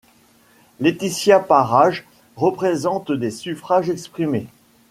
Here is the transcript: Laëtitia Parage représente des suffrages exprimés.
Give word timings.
Laëtitia 0.79 1.39
Parage 1.39 2.07
représente 2.35 3.11
des 3.11 3.29
suffrages 3.29 3.91
exprimés. 3.91 4.47